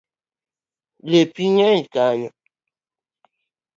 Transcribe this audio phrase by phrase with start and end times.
[1.11, 2.29] Lepi ng’eny kanyo